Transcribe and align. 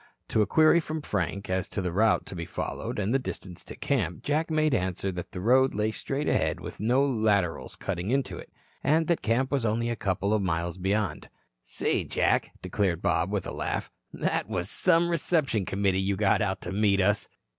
To 0.29 0.41
a 0.41 0.47
query 0.47 0.79
from 0.79 1.03
Frank 1.03 1.47
as 1.47 1.69
to 1.69 1.79
the 1.79 1.91
route 1.91 2.25
to 2.25 2.35
be 2.35 2.47
followed 2.47 2.97
and 2.97 3.13
the 3.13 3.19
distance 3.19 3.63
to 3.65 3.75
camp, 3.75 4.23
Jack 4.23 4.49
made 4.49 4.73
answer 4.73 5.11
that 5.11 5.31
the 5.31 5.39
road 5.39 5.75
lay 5.75 5.91
straight 5.91 6.27
ahead 6.27 6.59
with 6.59 6.79
no 6.79 7.05
laterals 7.05 7.75
cutting 7.75 8.09
into 8.09 8.35
it, 8.39 8.51
and 8.83 9.05
that 9.05 9.21
camp 9.21 9.51
was 9.51 9.63
only 9.63 9.91
a 9.91 9.95
couple 9.95 10.33
of 10.33 10.41
miles 10.41 10.79
beyond. 10.79 11.29
"Say, 11.61 12.03
Jack," 12.03 12.49
declared 12.63 13.03
Bob 13.03 13.29
with 13.31 13.45
a 13.45 13.51
laugh, 13.53 13.91
"that 14.11 14.49
was 14.49 14.71
some 14.71 15.07
reception 15.07 15.65
committee 15.65 16.01
you 16.01 16.15
got 16.15 16.41
out 16.41 16.61
to 16.61 16.71
meet 16.71 16.99
us." 16.99 17.29